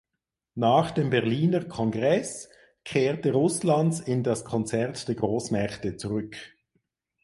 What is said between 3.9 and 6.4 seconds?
in das Konzert der Großmächte zurück.